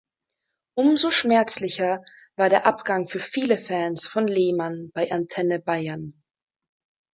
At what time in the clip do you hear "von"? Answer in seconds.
4.07-4.27